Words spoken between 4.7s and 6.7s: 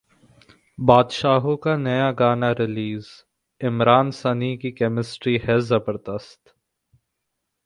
chemistry है जबरदस्त